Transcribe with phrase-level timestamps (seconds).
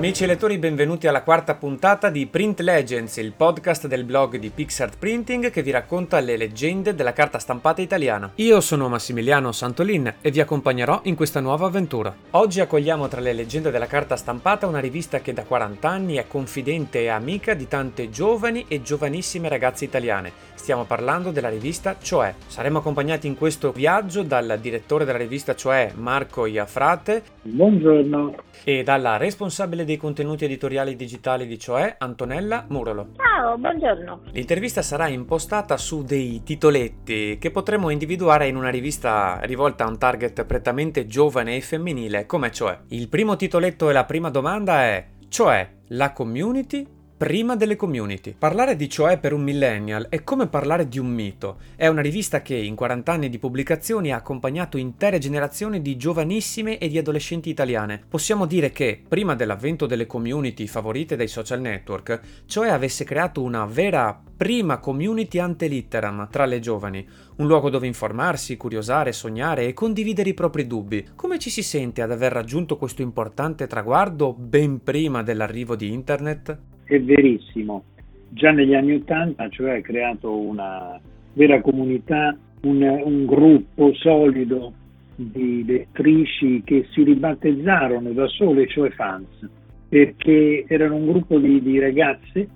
[0.00, 4.96] Amici lettori, benvenuti alla quarta puntata di Print Legends, il podcast del blog di Pixart
[4.96, 8.32] Printing che vi racconta le leggende della carta stampata italiana.
[8.36, 12.16] Io sono Massimiliano Santolin e vi accompagnerò in questa nuova avventura.
[12.30, 16.26] Oggi accogliamo tra le leggende della carta stampata una rivista che da 40 anni è
[16.26, 20.32] confidente e amica di tante giovani e giovanissime ragazze italiane.
[20.54, 22.34] Stiamo parlando della rivista Cioè.
[22.46, 27.22] Saremo accompagnati in questo viaggio dal direttore della rivista Cioè, Marco Iafrate.
[27.42, 28.34] Buongiorno.
[28.62, 33.08] E dalla responsabile dei contenuti editoriali digitali di Cioè, Antonella Murolo.
[33.16, 34.20] Ciao, buongiorno.
[34.30, 39.98] L'intervista sarà impostata su dei titoletti che potremo individuare in una rivista rivolta a un
[39.98, 42.78] target prettamente giovane e femminile, come Cioè.
[42.88, 46.86] Il primo titoletto e la prima domanda è Cioè, la community
[47.20, 48.34] prima delle community.
[48.38, 51.58] Parlare di Cioè per un millennial è come parlare di un mito.
[51.76, 56.78] È una rivista che in 40 anni di pubblicazioni ha accompagnato intere generazioni di giovanissime
[56.78, 58.00] e di adolescenti italiane.
[58.08, 63.66] Possiamo dire che, prima dell'avvento delle community favorite dai social network, Cioè avesse creato una
[63.66, 69.74] vera prima community ante litteram tra le giovani, un luogo dove informarsi, curiosare, sognare e
[69.74, 71.08] condividere i propri dubbi.
[71.16, 76.69] Come ci si sente ad aver raggiunto questo importante traguardo ben prima dell'arrivo di internet?
[76.90, 77.84] È verissimo.
[78.30, 81.00] Già negli anni Ottanta, cioè ha creato una
[81.34, 84.72] vera comunità, un, un gruppo solido
[85.14, 89.48] di lettrici che si ribattezzarono da sole, cioè fans,
[89.88, 92.48] perché erano un gruppo di, di ragazze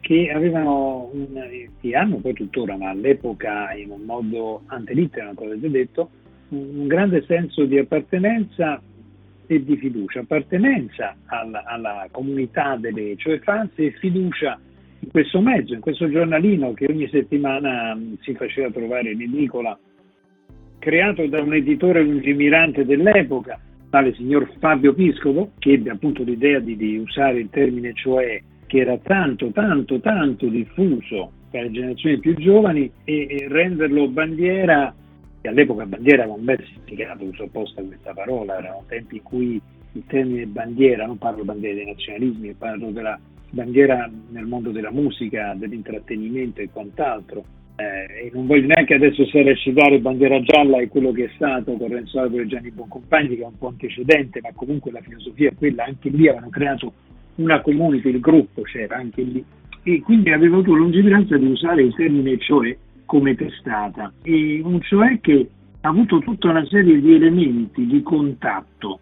[0.00, 5.70] che avevano, un, che hanno poi tuttora, ma all'epoca in un modo antelitteram, come avete
[5.70, 6.10] detto,
[6.48, 8.82] un grande senso di appartenenza
[9.52, 14.56] e di fiducia, appartenenza alla, alla comunità delle fans e fiducia
[15.00, 19.76] in questo mezzo, in questo giornalino che ogni settimana mh, si faceva trovare in edicola,
[20.78, 23.58] creato da un editore lungimirante dell'epoca,
[23.90, 28.78] tale signor Fabio Piscopo, che ebbe appunto l'idea di, di usare il termine cioè che
[28.78, 34.94] era tanto, tanto, tanto diffuso tra le generazioni più giovani e, e renderlo bandiera
[35.40, 39.60] che all'epoca bandiera un bel significato, apposta questa parola, erano tempi in cui
[39.92, 43.18] il termine bandiera, non parlo bandiera dei nazionalismi, parlo della
[43.50, 47.44] bandiera nel mondo della musica, dell'intrattenimento e quant'altro.
[47.76, 51.30] Eh, e non voglio neanche adesso stare a citare Bandiera Gialla e quello che è
[51.34, 55.00] stato con Renzo Alvaro e Gianni Boncompagni, che è un po' antecedente, ma comunque la
[55.00, 56.92] filosofia è quella, anche lì avevano creato
[57.36, 59.42] una community, il gruppo c'era anche lì,
[59.82, 62.76] e quindi avevo avuto lungimiranza di usare il termine cioè
[63.10, 65.50] come testata, e cioè che
[65.80, 69.00] ha avuto tutta una serie di elementi di contatto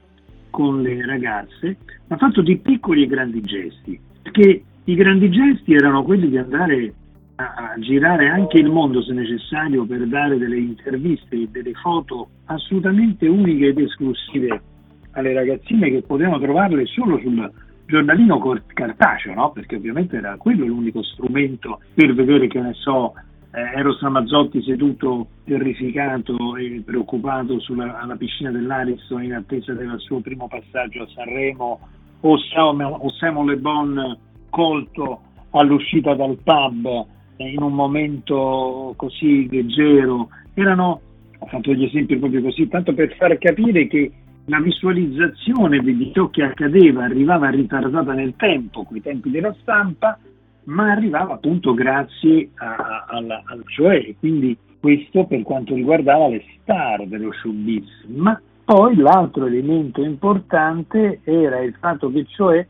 [0.48, 1.76] con le ragazze,
[2.06, 6.94] ma fatto di piccoli e grandi gesti, perché i grandi gesti erano quelli di andare
[7.34, 12.30] a, a girare anche il mondo se necessario per dare delle interviste e delle foto
[12.46, 14.62] assolutamente uniche ed esclusive
[15.10, 17.52] alle ragazzine che potevano trovarle solo sul
[17.84, 18.38] giornalino
[18.72, 19.50] cartaceo, no?
[19.50, 23.12] perché ovviamente era quello l'unico strumento per vedere, che ne so,
[23.53, 30.20] eh, Eros Ramazzotti seduto terrificato e preoccupato sulla, alla piscina dell'Ariston in attesa del suo
[30.20, 31.81] primo passaggio a Sanremo.
[32.20, 34.19] O Simon, o Simon Le Bon
[34.50, 35.20] colto
[35.50, 37.06] all'uscita dal pub
[37.37, 40.28] eh, in un momento così leggero.
[40.54, 41.00] Erano
[41.38, 44.10] ho fatto gli esempi proprio così tanto per far capire che
[44.47, 50.19] la visualizzazione di ciò che accadeva arrivava ritardata nel tempo, coi tempi della stampa,
[50.68, 57.06] ma arrivava appunto grazie a, a, al cioè, quindi questo per quanto riguardava le star
[57.06, 62.66] dello showbiz, ma poi l'altro elemento importante era il fatto che cioè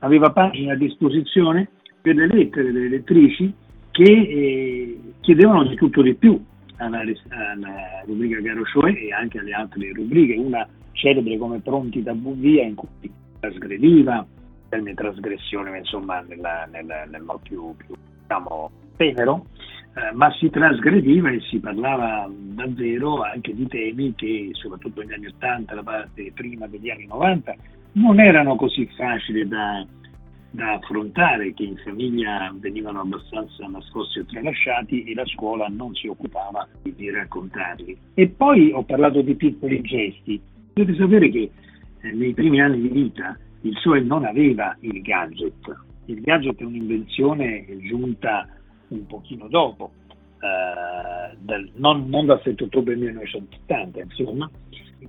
[0.00, 1.68] aveva pagine a disposizione
[2.00, 3.52] per le lettere delle lettrici
[3.90, 6.40] che eh, chiedevano di tutto di più
[6.76, 12.14] alla, alla rubrica Caro Cioè e anche alle altre rubriche, una celebre come Pronti da
[12.14, 13.10] Via in cui
[13.40, 14.26] trasgrediva
[14.68, 19.46] termine trasgressione, insomma, nella, nella, nel modo più, più diciamo, tenero,
[19.94, 25.26] eh, ma si trasgrediva e si parlava davvero anche di temi che, soprattutto negli anni
[25.26, 27.54] 80, la parte prima degli anni 90,
[27.92, 29.84] non erano così facili da,
[30.50, 36.06] da affrontare, che in famiglia venivano abbastanza nascosti o tralasciati e la scuola non si
[36.06, 37.96] occupava di raccontarli.
[38.14, 40.40] E poi ho parlato di piccoli gesti.
[40.74, 41.50] Dovete sapere che
[42.02, 45.76] eh, nei primi anni di vita il SOE non aveva il gadget,
[46.06, 48.46] il gadget è un'invenzione giunta
[48.88, 49.92] un pochino dopo,
[50.40, 54.50] eh, del, non, non, dal 7 ottobre 1980 insomma,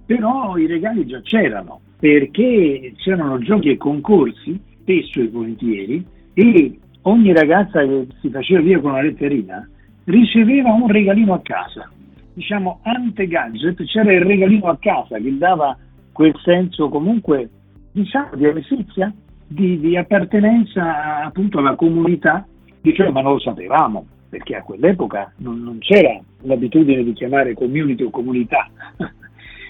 [0.05, 7.33] però i regali già c'erano perché c'erano giochi e concorsi, spesso e volentieri, e ogni
[7.33, 9.67] ragazza che si faceva via con una letterina
[10.05, 11.89] riceveva un regalino a casa.
[12.33, 15.77] Diciamo ante gadget c'era il regalino a casa che dava
[16.11, 17.49] quel senso comunque
[17.91, 19.13] diciamo di amicizia,
[19.47, 22.45] di, di appartenenza appunto alla comunità,
[22.81, 28.03] dicevo ma non lo sapevamo, perché a quell'epoca non, non c'era l'abitudine di chiamare community
[28.03, 28.69] o comunità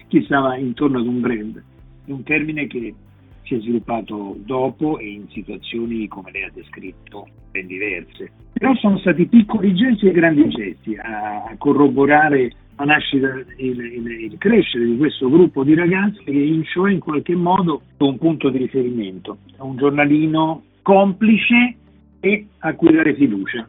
[0.08, 1.64] chi stava intorno ad un brand.
[2.06, 2.94] È un termine che
[3.50, 8.32] si è sviluppato dopo e in situazioni come lei ha descritto ben diverse.
[8.54, 14.36] Però sono stati piccoli gesti e grandi gesti a, corroborare la nascita, il, il, il,
[14.38, 18.50] crescere di questo gruppo di ragazzi che in cioè in qualche modo è un punto
[18.50, 21.76] di riferimento, è un giornalino complice
[22.20, 23.68] e a cui dare fiducia.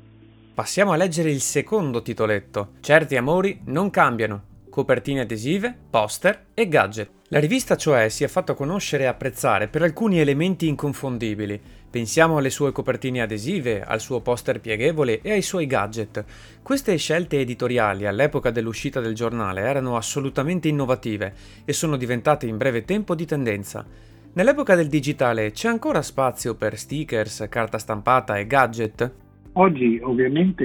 [0.55, 2.73] Passiamo a leggere il secondo titoletto.
[2.81, 4.43] Certi amori non cambiano.
[4.69, 7.20] Copertine adesive, poster e gadget.
[7.33, 11.61] La rivista cioè si è fatto conoscere e apprezzare per alcuni elementi inconfondibili.
[11.89, 16.25] Pensiamo alle sue copertine adesive, al suo poster pieghevole e ai suoi gadget.
[16.61, 21.33] Queste scelte editoriali all'epoca dell'uscita del giornale erano assolutamente innovative
[21.65, 23.87] e sono diventate in breve tempo di tendenza.
[24.33, 29.13] Nell'epoca del digitale c'è ancora spazio per stickers, carta stampata e gadget?
[29.53, 30.65] Oggi ovviamente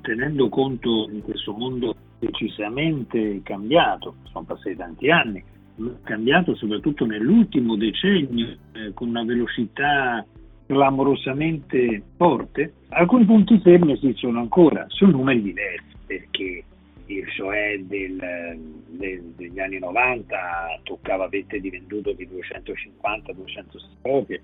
[0.00, 5.44] tenendo conto di questo mondo decisamente cambiato, sono passati tanti anni,
[6.02, 10.24] cambiato soprattutto nell'ultimo decennio eh, con una velocità
[10.66, 16.64] clamorosamente forte, alcuni punti fermi esistono ancora, sono numeri diversi perché
[17.06, 18.56] il cioè del,
[18.88, 23.64] del, degli anni 90 toccava vette di venduto di 250-200
[24.02, 24.42] copie,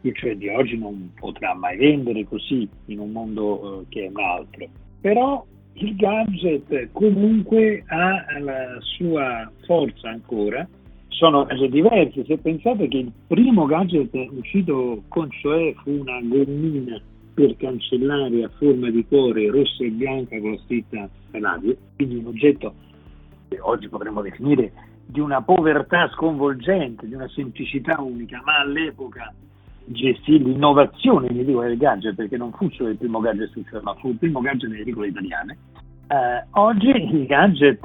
[0.00, 4.08] il cioè di oggi non potrà mai vendere così in un mondo eh, che è
[4.08, 4.68] un altro.
[5.00, 10.68] Però il gadget comunque ha la sua forza ancora
[11.18, 12.24] sono cose diverse.
[12.24, 17.00] Se pensate che il primo gadget uscito con Cioè fu una gommina
[17.34, 22.26] per cancellare a forma di cuore rossa e bianca con la scritta radio, quindi un
[22.26, 22.72] oggetto
[23.48, 24.72] che oggi potremmo definire
[25.06, 29.32] di una povertà sconvolgente, di una semplicità unica, ma all'epoca
[29.86, 33.80] gestì l'innovazione mi dico, del gadget, perché non fu solo il primo gadget su Cioè,
[33.82, 35.56] ma fu il primo gadget nelle edicole italiane.
[36.08, 37.80] Eh, oggi i gadget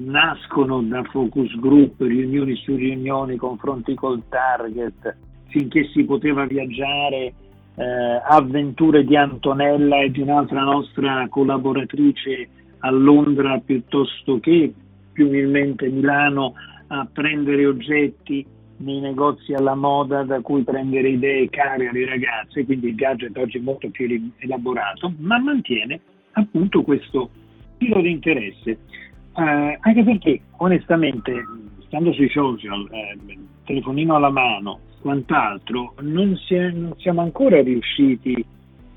[0.00, 5.16] nascono da focus group, riunioni su riunioni, confronti col target,
[5.48, 7.32] finché si poteva viaggiare,
[7.74, 12.48] eh, avventure di Antonella e di un'altra nostra collaboratrice
[12.80, 14.72] a Londra piuttosto che
[15.12, 16.54] più umilmente Milano
[16.88, 18.44] a prendere oggetti
[18.78, 23.58] nei negozi alla moda da cui prendere idee care alle ragazze, quindi il gadget oggi
[23.58, 26.00] è molto più elaborato, ma mantiene
[26.32, 27.28] appunto questo
[27.76, 28.78] filo di interesse.
[29.40, 31.32] Eh, anche perché onestamente,
[31.86, 38.44] stando sui social, eh, telefonino alla mano, quant'altro, non, è, non, siamo ancora riusciti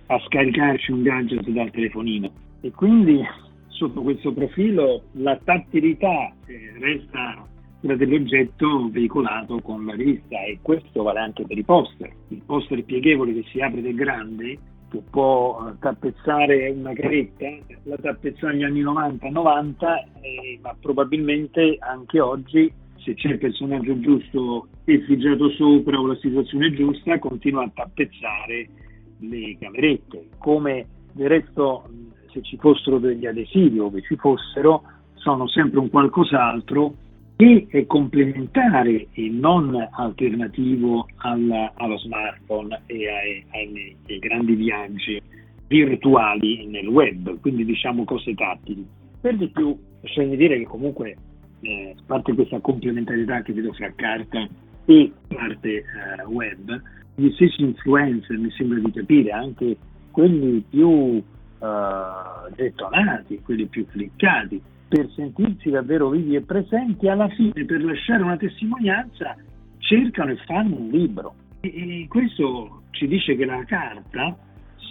[0.07, 2.29] a scaricarci un gadget dal telefonino
[2.59, 3.21] e quindi
[3.67, 7.47] sotto questo profilo la tattilità eh, resta
[7.79, 12.11] quella dell'oggetto veicolato con la rivista e questo vale anche per i poster.
[12.29, 14.57] Il poster pieghevole che si apre del grande
[14.93, 17.47] che può eh, tappezzare una caretta,
[17.83, 19.75] la tappezzò negli anni 90-90,
[20.21, 26.71] eh, ma probabilmente anche oggi, se c'è il personaggio giusto effigiato sopra o la situazione
[26.73, 28.69] giusta, continua a tappezzare
[29.17, 30.27] le camerette.
[30.37, 31.89] Come del resto,
[32.31, 34.83] se ci fossero degli adesivi o che ci fossero,
[35.15, 36.93] sono sempre un qualcos'altro
[37.35, 45.22] che è complementare e non alternativo alla, allo smartphone e ai, ai, ai, grandi viaggi
[45.67, 48.86] virtuali nel web, quindi diciamo cose tattili.
[49.19, 51.15] Per di più, bisogna dire che comunque,
[51.62, 54.48] eh, parte questa complementarietà che vedo fra carta
[54.86, 55.84] e parte eh,
[56.27, 56.81] web,
[57.15, 59.77] gli stessi influencer, mi sembra di capire, anche
[60.12, 61.22] quelli più
[61.63, 64.62] eh, gettonati, quelli più cliccati,
[64.93, 69.35] per sentirsi davvero vivi e presenti, alla fine per lasciare una testimonianza
[69.79, 71.33] cercano e fanno un libro.
[71.62, 74.38] E, questo ci dice che la carta,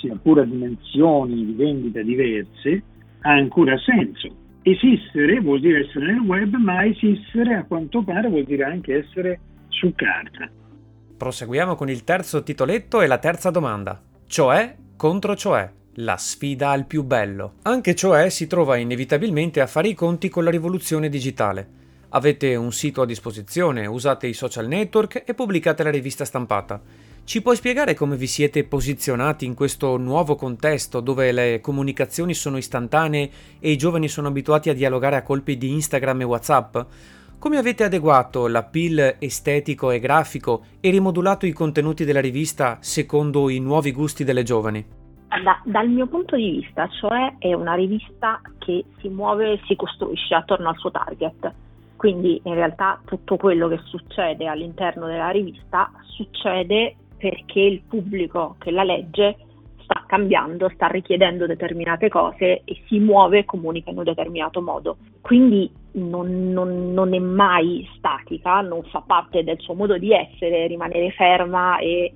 [0.01, 2.83] sia pure a dimensioni di vendita diverse,
[3.21, 4.29] ha ancora senso.
[4.63, 9.39] Esistere vuol dire essere nel web, ma esistere a quanto pare vuol dire anche essere
[9.69, 10.51] su carta.
[11.17, 14.03] Proseguiamo con il terzo titoletto e la terza domanda.
[14.27, 15.71] Cioè contro cioè.
[15.97, 17.57] La sfida al più bello.
[17.65, 21.69] Anche cioè si trova inevitabilmente a fare i conti con la rivoluzione digitale.
[22.09, 26.81] Avete un sito a disposizione, usate i social network e pubblicate la rivista stampata.
[27.25, 32.57] Ci puoi spiegare come vi siete posizionati in questo nuovo contesto dove le comunicazioni sono
[32.57, 33.31] istantanee
[33.61, 36.79] e i giovani sono abituati a dialogare a colpi di Instagram e WhatsApp?
[37.39, 43.59] Come avete adeguato l'appeal estetico e grafico e rimodulato i contenuti della rivista secondo i
[43.59, 45.01] nuovi gusti delle giovani?
[45.43, 49.77] Da, dal mio punto di vista, cioè è una rivista che si muove e si
[49.77, 51.53] costruisce attorno al suo target.
[51.97, 58.71] Quindi in realtà tutto quello che succede all'interno della rivista succede perché il pubblico che
[58.71, 59.37] la legge
[59.85, 64.97] sta cambiando, sta richiedendo determinate cose e si muove e comunica in un determinato modo.
[65.21, 70.67] Quindi non, non, non, è mai statica, non fa parte del suo modo di essere
[70.67, 72.13] rimanere ferma e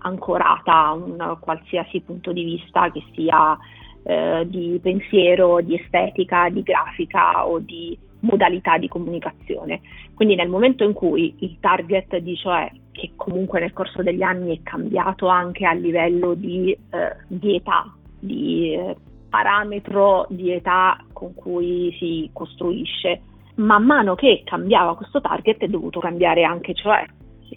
[0.00, 3.58] ancorata a un qualsiasi punto di vista che sia
[4.02, 9.80] eh, di pensiero, di estetica, di grafica o di modalità di comunicazione.
[10.14, 14.56] Quindi nel momento in cui il target di cioè che comunque nel corso degli anni
[14.56, 18.96] è cambiato anche a livello di, eh, di età, di eh,
[19.28, 23.22] parametro di età con cui si costruisce,
[23.56, 27.06] man mano che cambiava questo target è dovuto cambiare anche cioè.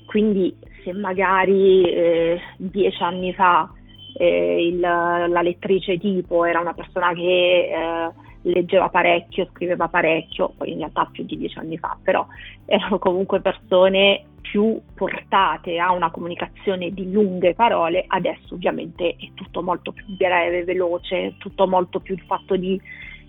[0.06, 3.70] Quindi se magari eh, dieci anni fa
[4.18, 8.12] eh, il, la lettrice tipo era una persona che eh,
[8.44, 12.26] leggeva parecchio, scriveva parecchio, poi in realtà più di dieci anni fa, però
[12.66, 19.64] erano comunque persone più portate a una comunicazione di lunghe parole, adesso ovviamente è tutto
[19.64, 22.80] molto più breve, veloce, tutto molto più fatto di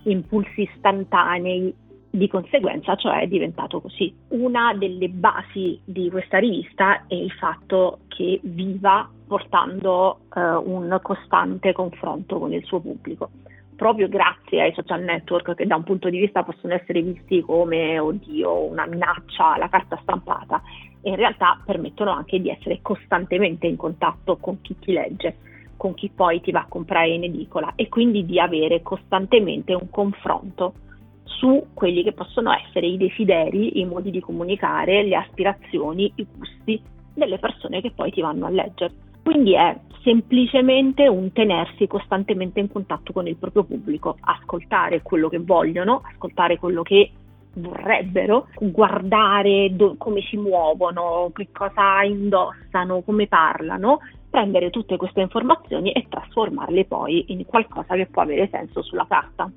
[0.04, 1.72] impulsi istantanei,
[2.16, 4.14] di conseguenza cioè è diventato così.
[4.28, 11.72] Una delle basi di questa rivista è il fatto che viva portando eh, un costante
[11.72, 13.30] confronto con il suo pubblico
[13.74, 17.98] proprio grazie ai social network che da un punto di vista possono essere visti come
[17.98, 20.62] oddio una minaccia alla carta stampata
[21.02, 25.38] in realtà permettono anche di essere costantemente in contatto con chi ti legge
[25.76, 29.90] con chi poi ti va a comprare in edicola e quindi di avere costantemente un
[29.90, 30.74] confronto
[31.24, 36.80] su quelli che possono essere i desideri, i modi di comunicare, le aspirazioni, i gusti
[37.14, 38.92] delle persone che poi ti vanno a leggere.
[39.22, 45.38] Quindi è semplicemente un tenersi costantemente in contatto con il proprio pubblico, ascoltare quello che
[45.38, 47.10] vogliono, ascoltare quello che
[47.54, 55.92] vorrebbero, guardare do- come si muovono, che cosa indossano, come parlano, prendere tutte queste informazioni
[55.92, 59.50] e trasformarle poi in qualcosa che può avere senso sulla carta.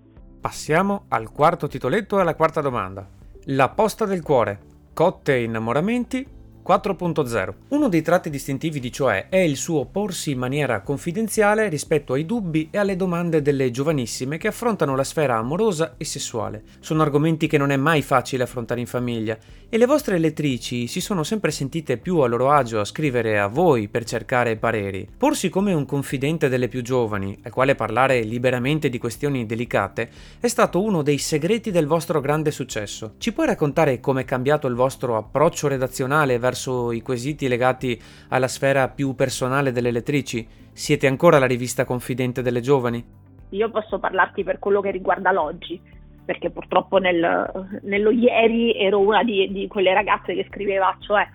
[0.48, 3.06] Passiamo al quarto titoletto e alla quarta domanda.
[3.48, 4.58] La posta del cuore.
[4.94, 6.26] Cotte innamoramenti
[6.68, 7.54] 4.0.
[7.70, 12.26] Uno dei tratti distintivi di Cioè è il suo porsi in maniera confidenziale rispetto ai
[12.26, 16.64] dubbi e alle domande delle giovanissime che affrontano la sfera amorosa e sessuale.
[16.82, 19.38] Sono argomenti che non è mai facile affrontare in famiglia
[19.70, 23.48] e le vostre lettrici si sono sempre sentite più a loro agio a scrivere a
[23.48, 25.08] voi per cercare pareri.
[25.18, 30.10] Porsi come un confidente delle più giovani, al quale parlare liberamente di questioni delicate,
[30.40, 33.14] è stato uno dei segreti del vostro grande successo.
[33.18, 38.00] Ci puoi raccontare come è cambiato il vostro approccio redazionale verso verso i quesiti legati
[38.30, 40.46] alla sfera più personale delle lettrici?
[40.74, 43.04] Siete ancora la rivista confidente delle giovani?
[43.50, 45.80] Io posso parlarti per quello che riguarda l'oggi,
[46.26, 51.26] perché purtroppo nel, nello ieri ero una di, di, quelle ragazze che scriveva, cioè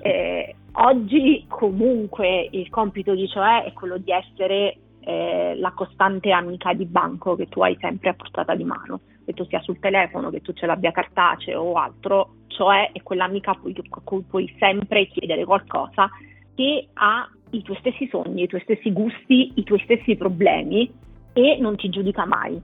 [0.00, 6.72] eh, oggi comunque il compito di cioè è quello di essere eh, la costante amica
[6.72, 10.30] di banco che tu hai sempre a portata di mano, che tu sia sul telefono,
[10.30, 13.74] che tu ce l'abbia cartaceo o altro, cioè è quell'amica a cui,
[14.04, 16.10] cui puoi sempre chiedere qualcosa
[16.54, 20.90] che ha i tuoi stessi sogni, i tuoi stessi gusti, i tuoi stessi problemi
[21.32, 22.60] e non ti giudica mai,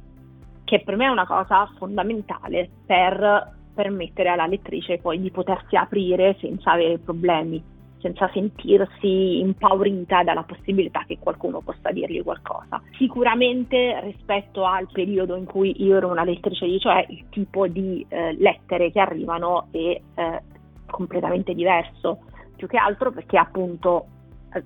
[0.65, 6.37] che per me è una cosa fondamentale per permettere alla lettrice poi di potersi aprire
[6.41, 7.62] senza avere problemi
[8.00, 12.81] senza sentirsi impaurita dalla possibilità che qualcuno possa dirgli qualcosa.
[12.97, 18.05] Sicuramente rispetto al periodo in cui io ero una lettrice di cioè il tipo di
[18.09, 20.43] eh, lettere che arrivano è eh,
[20.87, 22.21] completamente diverso,
[22.57, 24.07] più che altro perché appunto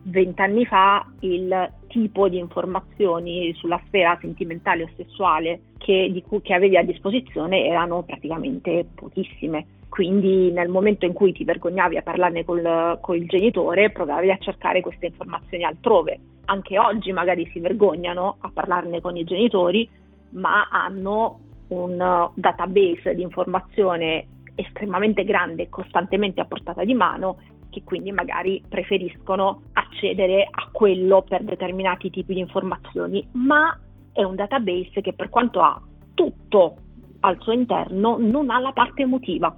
[0.04, 6.54] vent'anni fa il tipo di informazioni sulla sfera sentimentale o sessuale che, di cui, che
[6.54, 12.46] avevi a disposizione erano praticamente pochissime quindi nel momento in cui ti vergognavi a parlarne
[12.46, 16.18] col, con il genitore provavi a cercare queste informazioni altrove.
[16.46, 19.86] Anche oggi magari si vergognano a parlarne con i genitori,
[20.30, 27.36] ma hanno un database di informazione estremamente grande e costantemente a portata di mano
[27.68, 33.78] che quindi magari preferiscono accedere a quello per determinati tipi di informazioni, ma
[34.12, 35.80] è un database che per quanto ha
[36.14, 36.76] tutto
[37.20, 39.54] al suo interno non ha la parte emotiva.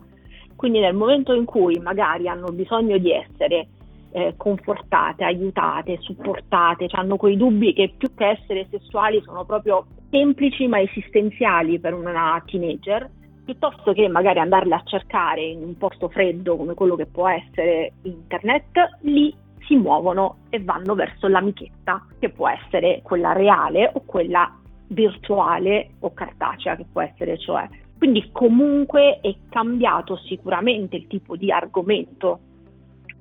[0.56, 3.68] Quindi nel momento in cui magari hanno bisogno di essere
[4.12, 9.86] eh, confortate, aiutate, supportate, cioè hanno quei dubbi che più che essere sessuali sono proprio
[10.10, 13.10] semplici ma esistenziali per una teenager,
[13.44, 17.94] piuttosto che magari andarle a cercare in un posto freddo come quello che può essere
[18.02, 19.34] internet, lì
[19.66, 24.52] si muovono e vanno verso l'amichetta, che può essere quella reale o quella
[24.88, 27.68] virtuale o cartacea, che può essere cioè.
[27.96, 32.40] Quindi comunque è cambiato sicuramente il tipo di argomento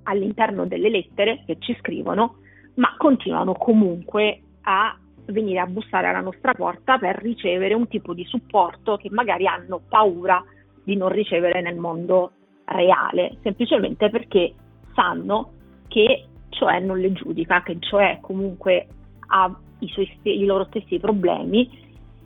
[0.04, 2.38] all'interno delle lettere che ci scrivono,
[2.76, 8.26] ma continuano comunque a venire a bussare alla nostra porta per ricevere un tipo di
[8.26, 10.44] supporto che magari hanno paura
[10.84, 12.32] di non ricevere nel mondo
[12.66, 14.54] reale, semplicemente perché
[14.94, 15.52] sanno
[15.88, 16.26] che
[16.64, 18.88] cioè non le giudica, che cioè comunque
[19.28, 21.70] ha i, suoi, i loro stessi problemi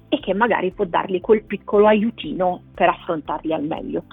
[0.10, 4.04] e che magari può dargli quel piccolo aiutino per affrontarli al meglio.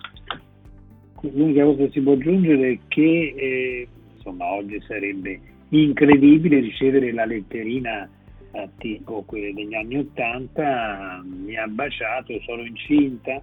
[1.20, 5.38] L'unica cosa che si può aggiungere è che eh, insomma, oggi sarebbe
[5.68, 8.08] incredibile ricevere la letterina
[8.52, 13.42] eh, tipo quelle degli anni Ottanta, mi ha baciato, sono incinta,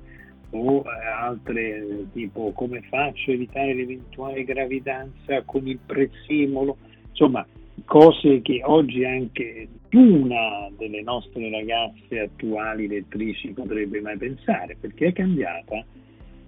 [0.51, 6.77] o altre tipo come faccio a evitare l'eventuale gravidanza con il prezzemolo,
[7.09, 7.45] insomma
[7.85, 15.13] cose che oggi anche una delle nostre ragazze attuali lettrici potrebbe mai pensare, perché è
[15.13, 15.83] cambiata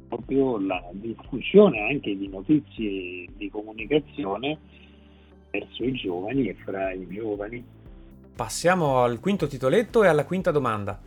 [0.07, 4.57] proprio la diffusione anche di notizie di comunicazione
[5.49, 7.63] verso i giovani e fra i giovani.
[8.35, 10.99] Passiamo al quinto titoletto e alla quinta domanda.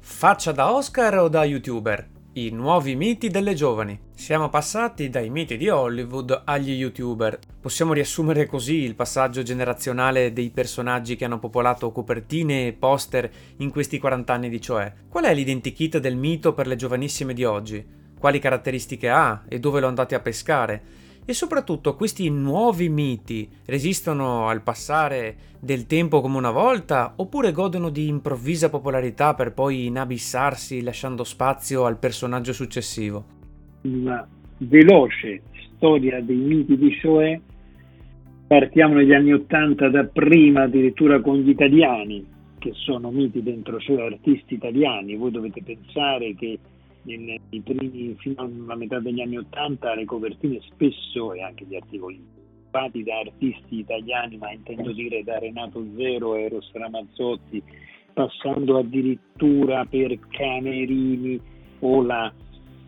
[0.00, 2.16] Faccia da Oscar o da youtuber?
[2.38, 3.98] I nuovi miti delle giovani.
[4.14, 7.36] Siamo passati dai miti di Hollywood agli youtuber.
[7.60, 13.70] Possiamo riassumere così il passaggio generazionale dei personaggi che hanno popolato copertine e poster in
[13.70, 14.92] questi 40 anni di cioè.
[15.08, 17.84] Qual è l'identikit del mito per le giovanissime di oggi?
[18.16, 20.82] Quali caratteristiche ha e dove lo andate a pescare?
[21.30, 27.90] E soprattutto questi nuovi miti resistono al passare del tempo come una volta oppure godono
[27.90, 33.26] di improvvisa popolarità per poi inabissarsi lasciando spazio al personaggio successivo?
[33.82, 35.42] Una veloce
[35.76, 37.38] storia dei miti di Shoè.
[38.46, 44.00] Partiamo negli anni Ottanta, da prima addirittura con gli italiani, che sono miti dentro, cioè
[44.00, 45.14] artisti italiani.
[45.14, 46.58] Voi dovete pensare che
[47.16, 52.20] nei primi, fino alla metà degli anni Ottanta le copertine spesso e anche gli articoli
[52.70, 57.62] fatti da artisti italiani, ma intendo dire da Renato Zero Eros Ramazzotti,
[58.12, 61.40] passando addirittura per Canerini
[61.80, 62.32] o la,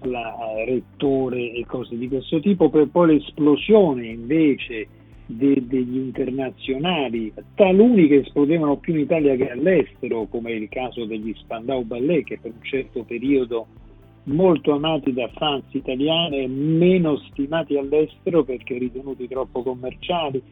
[0.03, 4.89] la Rettore e cose di questo tipo, per poi l'esplosione invece
[5.27, 11.33] de, degli internazionali, taluni che esplodevano più in Italia che all'estero, come il caso degli
[11.39, 13.67] Spandau Ballet, che per un certo periodo
[14.25, 20.43] molto amati da fans italiane e meno stimati all'estero perché ritenuti troppo commerciali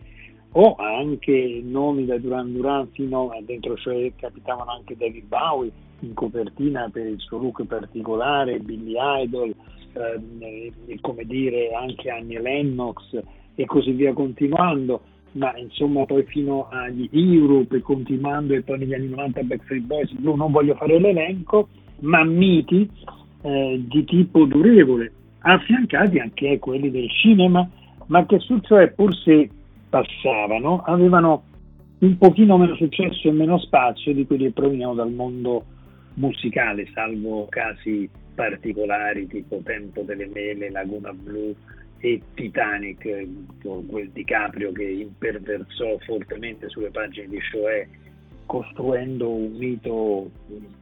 [0.52, 6.14] o anche nomi da Duran Duran fino a dentro cioè capitavano anche David Bowie in
[6.14, 9.54] copertina per il suo look particolare, Billy Idol,
[9.92, 13.20] ehm, come dire anche Annie Lennox
[13.54, 15.00] e così via continuando.
[15.32, 20.50] Ma insomma poi fino agli Europe continuando e poi negli anni 90 Backstreet Boys, non
[20.50, 21.68] voglio fare l'elenco,
[22.00, 22.88] ma miti
[23.42, 27.68] eh, di tipo durevole, affiancati anche a quelli del cinema,
[28.06, 29.48] ma che su cioè pur se
[29.88, 31.44] passavano avevano
[31.98, 35.64] un pochino meno successo e meno spazio di quelli che provenivano dal mondo
[36.14, 41.54] musicale, salvo casi particolari tipo Tempo delle Mele, Laguna Blu
[41.98, 43.26] e Titanic,
[43.60, 47.88] quel DiCaprio che imperversò fortemente sulle pagine di Shoè
[48.46, 50.30] costruendo un mito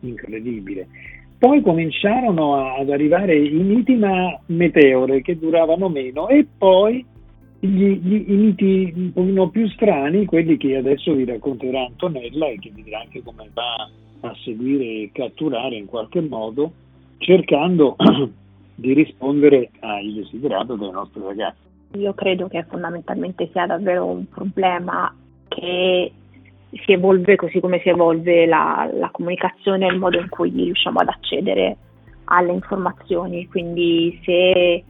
[0.01, 0.87] incredibile.
[1.39, 7.05] Poi cominciarono ad arrivare i miti ma meteore che duravano meno e poi
[7.61, 12.59] gli, gli, i miti un pochino più strani, quelli che adesso vi racconterà Antonella e
[12.59, 13.89] che vi dirà anche come va
[14.21, 16.73] a seguire e catturare in qualche modo,
[17.19, 17.97] cercando
[18.75, 21.65] di rispondere ai desiderati dei nostri ragazzi.
[21.99, 25.15] Io credo che fondamentalmente sia davvero un problema
[25.49, 26.13] che
[26.85, 30.99] si evolve così come si evolve la, la comunicazione e il modo in cui riusciamo
[30.99, 31.77] ad accedere
[32.25, 33.47] alle informazioni.
[33.47, 34.85] Quindi se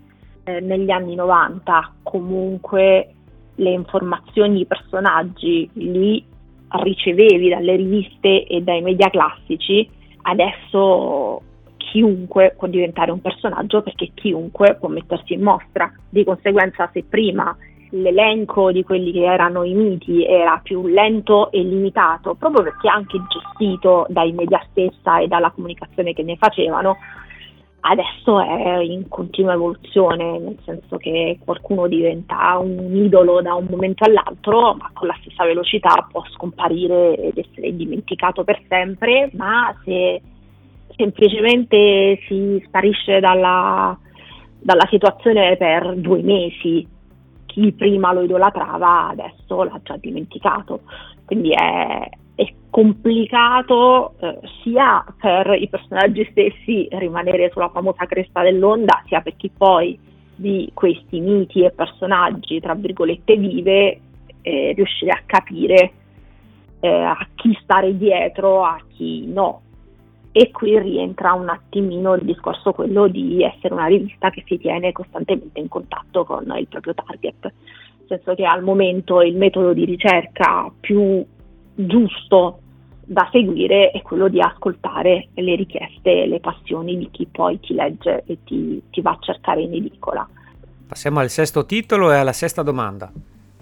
[0.44, 3.10] eh, negli anni 90 comunque
[3.56, 6.24] le informazioni i personaggi li
[6.68, 9.88] ricevevi dalle riviste e dai media classici,
[10.22, 11.42] adesso
[11.76, 15.90] chiunque può diventare un personaggio perché chiunque può mettersi in mostra.
[16.08, 17.56] Di conseguenza se prima
[17.90, 23.20] l'elenco di quelli che erano i miti era più lento e limitato, proprio perché anche
[23.28, 26.96] gestito dai media stessa e dalla comunicazione che ne facevano,
[27.80, 34.04] adesso è in continua evoluzione, nel senso che qualcuno diventa un idolo da un momento
[34.04, 40.20] all'altro, ma con la stessa velocità può scomparire ed essere dimenticato per sempre, ma se
[40.96, 43.96] semplicemente si sparisce dalla,
[44.58, 46.94] dalla situazione per due mesi
[47.56, 50.80] chi prima lo idolatrava adesso l'ha già dimenticato.
[51.24, 59.02] Quindi è, è complicato eh, sia per i personaggi stessi rimanere sulla famosa cresta dell'onda,
[59.06, 59.98] sia per chi poi
[60.34, 64.00] di questi miti e personaggi, tra virgolette, vive,
[64.42, 65.92] eh, riuscire a capire
[66.80, 69.62] eh, a chi stare dietro, a chi no.
[70.38, 74.92] E qui rientra un attimino il discorso quello di essere una rivista che si tiene
[74.92, 79.86] costantemente in contatto con il proprio target, nel senso che al momento il metodo di
[79.86, 81.24] ricerca più
[81.74, 82.58] giusto
[83.02, 87.72] da seguire è quello di ascoltare le richieste e le passioni di chi poi ti
[87.72, 90.28] legge e ti, ti va a cercare in edicola.
[90.86, 93.10] Passiamo al sesto titolo e alla sesta domanda.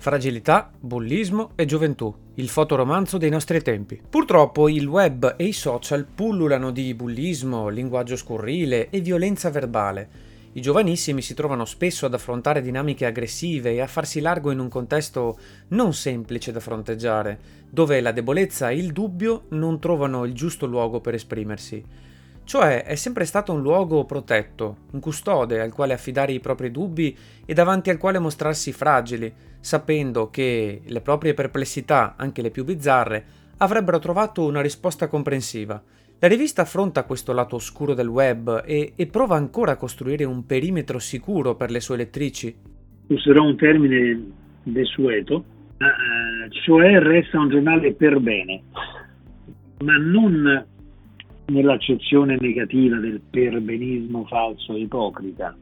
[0.04, 3.98] Fragilità, bullismo e gioventù, il fotoromanzo dei nostri tempi.
[4.06, 10.08] Purtroppo il web e i social pullulano di bullismo, linguaggio scurrile e violenza verbale.
[10.52, 14.68] I giovanissimi si trovano spesso ad affrontare dinamiche aggressive e a farsi largo in un
[14.68, 15.38] contesto
[15.68, 17.38] non semplice da fronteggiare,
[17.70, 21.82] dove la debolezza e il dubbio non trovano il giusto luogo per esprimersi.
[22.44, 27.16] Cioè è sempre stato un luogo protetto, un custode al quale affidare i propri dubbi
[27.44, 33.24] e davanti al quale mostrarsi fragili, sapendo che le proprie perplessità, anche le più bizzarre,
[33.56, 35.82] avrebbero trovato una risposta comprensiva.
[36.18, 40.44] La rivista affronta questo lato oscuro del web e, e prova ancora a costruire un
[40.46, 42.56] perimetro sicuro per le sue lettrici.
[43.06, 45.44] Userò un termine desueto,
[45.78, 48.62] uh, cioè resta un giornale per bene,
[49.78, 50.66] ma non
[51.46, 55.56] nell'accezione negativa del perbenismo falso e ipocrita,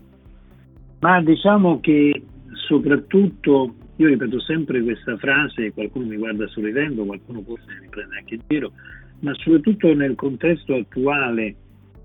[1.01, 2.23] ma diciamo che
[2.66, 8.35] soprattutto, io ripeto sempre questa frase, qualcuno mi guarda sorridendo, qualcuno forse mi prende anche
[8.35, 8.73] in giro,
[9.21, 11.55] ma soprattutto nel contesto attuale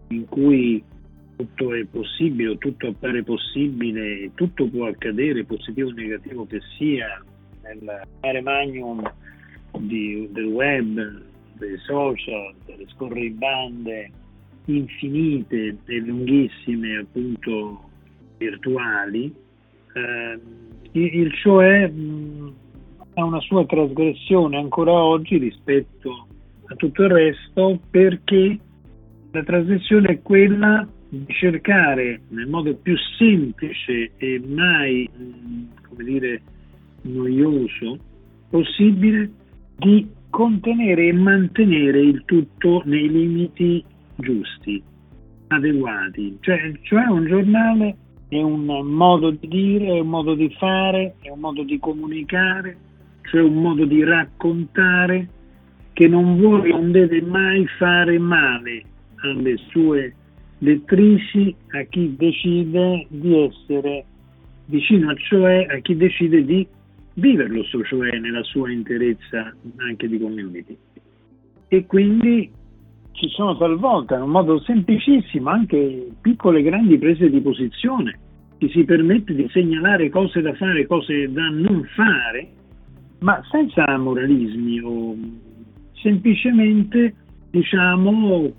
[0.10, 0.84] in cui
[1.36, 7.24] tutto è possibile, tutto appare possibile, tutto può accadere, positivo o negativo che sia,
[7.62, 9.04] nel mare magnum
[9.80, 11.22] di, del web,
[11.58, 14.12] dei social, delle scorribande
[14.66, 17.90] infinite e lunghissime appunto
[18.38, 19.34] virtuali,
[19.94, 20.40] eh,
[20.92, 22.54] il cioè mh,
[23.14, 26.28] ha una sua trasgressione ancora oggi rispetto
[26.66, 28.60] a tutto il resto perché
[29.32, 35.10] la trasgressione è quella di cercare nel modo più semplice e mai,
[35.88, 36.42] come dire,
[37.04, 37.98] noioso
[38.50, 39.30] possibile
[39.78, 43.84] di contenere e mantenere il tutto nei limiti
[44.16, 44.82] giusti,
[45.48, 46.38] adeguati.
[46.42, 47.96] Cioè, cioè un giornale
[48.28, 52.78] è un modo di dire, è un modo di fare, è un modo di comunicare,
[53.30, 55.30] cioè un modo di raccontare
[55.94, 58.84] che non vuole, non deve mai fare male
[59.22, 60.14] alle sue
[60.60, 64.06] lettrici, a chi decide di essere
[64.66, 66.68] vicino, cioè a chi decide di
[67.18, 70.78] viverlo, cioè nella sua interezza anche di community.
[71.68, 72.50] E quindi
[73.12, 78.20] ci sono talvolta, in un modo semplicissimo, anche piccole e grandi prese di posizione.
[78.58, 82.50] Chi si permette di segnalare cose da fare, cose da non fare,
[83.20, 85.16] ma senza moralismi o
[85.94, 87.16] semplicemente,
[87.50, 88.54] diciamo,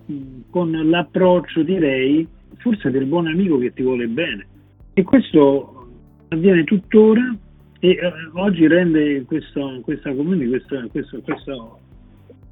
[0.51, 4.47] con l'approccio, direi, forse del buon amico che ti vuole bene.
[4.94, 5.88] E questo
[6.29, 7.37] avviene tuttora
[7.81, 11.79] e eh, oggi rende questo, questa comune, questo, questo, questo,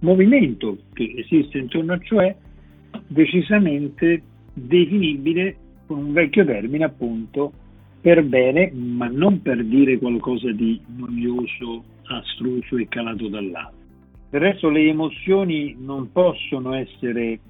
[0.00, 2.36] movimento che esiste intorno a cioè
[3.08, 7.50] decisamente definibile con un vecchio termine appunto
[8.00, 13.74] per bene ma non per dire qualcosa di noioso, astruso e calato dall'alto.
[14.30, 17.40] Del resto le emozioni non possono essere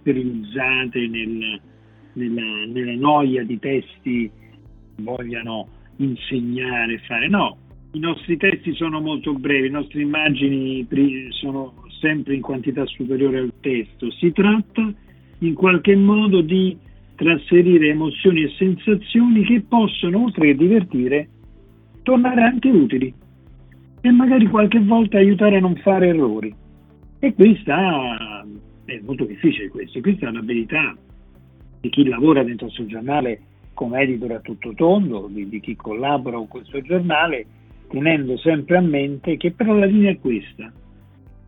[0.00, 1.60] sterilizzate nel,
[2.14, 7.28] nella, nella noia di testi che vogliano insegnare, fare.
[7.28, 7.56] No,
[7.92, 10.86] i nostri testi sono molto brevi, le nostre immagini
[11.30, 14.10] sono sempre in quantità superiore al testo.
[14.10, 14.92] Si tratta
[15.40, 16.76] in qualche modo di
[17.14, 21.28] trasferire emozioni e sensazioni che possono, oltre che divertire,
[22.02, 23.12] tornare anche utili
[24.00, 26.54] e magari qualche volta aiutare a non fare errori.
[27.18, 28.44] E questa
[28.84, 30.94] è molto difficile questo, questa è un'abilità
[31.80, 33.40] di chi lavora dentro il suo giornale
[33.76, 37.46] come editor a tutto tondo, di, di chi collabora con questo giornale,
[37.88, 40.72] tenendo sempre a mente che però la linea è questa.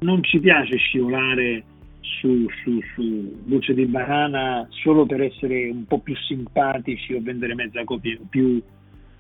[0.01, 1.65] Non ci piace scivolare
[2.01, 7.55] su, su, su luce di banana solo per essere un po' più simpatici o vendere
[7.55, 8.63] mezza copia in più.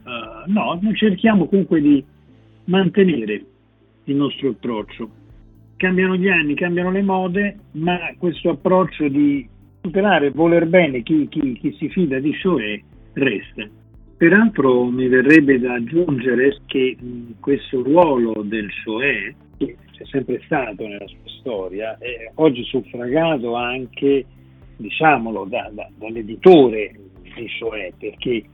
[0.04, 2.04] Uh, no, noi cerchiamo comunque di
[2.64, 3.44] mantenere
[4.04, 5.10] il nostro approccio.
[5.76, 9.48] Cambiano gli anni, cambiano le mode, ma questo approccio di
[9.80, 12.84] tutelare, voler bene chi, chi, chi si fida di Shoei
[13.18, 13.68] resta.
[14.16, 16.96] Peraltro mi verrebbe da aggiungere che
[17.38, 24.24] questo ruolo del Shoei, che c'è sempre stato nella sua storia, è oggi suffragato anche,
[24.76, 28.44] diciamolo, da, da, dall'editore di Shoei, perché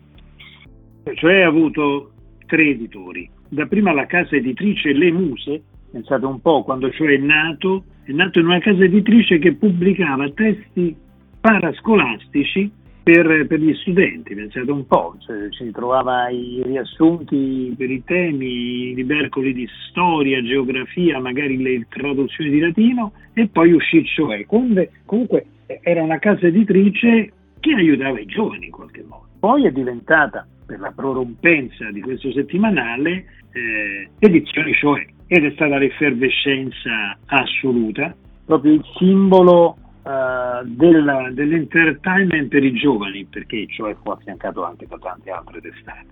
[1.14, 2.12] Cioè ha avuto
[2.46, 3.28] tre editori.
[3.48, 8.38] Dapprima la casa editrice Le Muse, pensate un po', quando cioè è nato, è nato
[8.38, 10.94] in una casa editrice che pubblicava testi
[11.40, 12.70] parascolastici
[13.04, 18.90] per, per, gli studenti, pensate un po', cioè, si trovava i riassunti per i temi,
[18.90, 24.46] i libercoli di storia, geografia, magari le traduzioni di latino e poi uscì cioè.
[24.46, 25.44] Comunque, comunque
[25.82, 29.26] era una casa editrice che aiutava i giovani in qualche modo.
[29.38, 35.76] Poi è diventata, per la prorompenza di questo settimanale, eh, edizioni cioè ed è stata
[35.76, 44.64] l'effervescenza assoluta, proprio il simbolo uh, del, dell'entertainment per i giovani, perché cioè fu affiancato
[44.64, 46.06] anche da tante altre testate.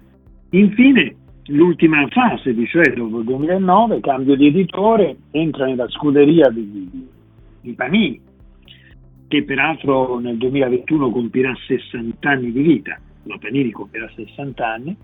[0.50, 1.14] Infine,
[1.46, 7.08] l'ultima fase di cioè dopo il 2009, cambio di editore, entra nella scuderia di, di,
[7.60, 8.20] di Panini,
[9.28, 14.96] che peraltro nel 2021 compirà 60 anni di vita, la Panini compirà 60 anni,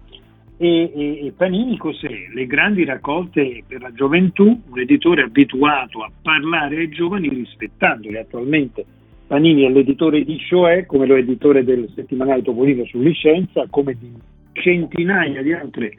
[0.58, 2.28] e, e, e, Panini cos'è?
[2.34, 8.84] Le grandi raccolte per la gioventù, un editore abituato a parlare ai giovani rispettandoli attualmente.
[9.28, 13.94] Panini è l'editore di Cioè, come lo è editore del settimanale Topolino su licenza, come
[13.94, 14.10] di
[14.52, 15.92] centinaia di altre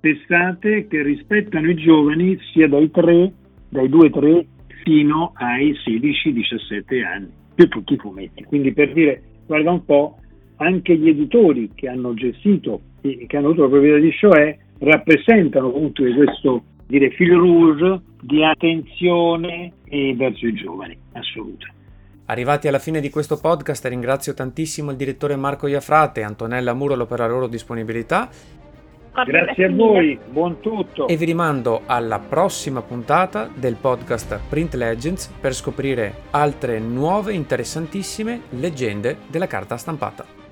[0.00, 3.32] testate che rispettano i giovani sia dai 3,
[3.70, 4.44] dai 2-3
[4.82, 8.44] fino ai 16-17 anni, più tutti i fumetti.
[8.44, 10.17] Quindi per dire, guarda un po',
[10.58, 16.02] anche gli editori che hanno gestito che hanno avuto la proprietà di Shoei rappresentano appunto
[16.02, 19.72] questo dire, fil rouge di attenzione
[20.16, 21.66] verso i giovani, assoluta.
[22.26, 27.06] Arrivati alla fine di questo podcast ringrazio tantissimo il direttore Marco Iafrate e Antonella Murolo
[27.06, 28.28] per la loro disponibilità.
[29.24, 31.08] Grazie a voi, buon tutto.
[31.08, 38.42] E vi rimando alla prossima puntata del podcast Print Legends per scoprire altre nuove interessantissime
[38.50, 40.47] leggende della carta stampata.